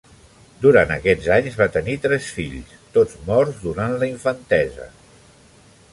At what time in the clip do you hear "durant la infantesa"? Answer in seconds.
3.67-4.89